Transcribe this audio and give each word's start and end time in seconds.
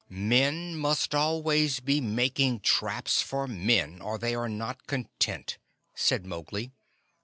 "Men 0.09 0.77
must 0.77 1.13
always 1.13 1.79
be 1.79 2.01
making 2.01 2.61
traps 2.61 3.21
for 3.21 3.47
men, 3.47 4.01
or 4.01 4.17
they 4.17 4.33
are 4.33 4.49
not 4.49 4.87
content," 4.87 5.59
said 5.93 6.25
Mowgli. 6.25 6.71